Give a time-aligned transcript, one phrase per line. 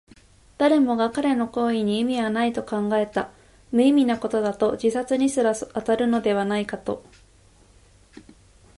[0.57, 3.29] 誰もが彼の行為に意味はないと考えた。
[3.71, 7.03] 無意味なことだと、自殺にすら当たるのではないかと。